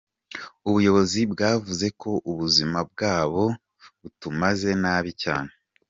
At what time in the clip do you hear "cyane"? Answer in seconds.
5.23-5.51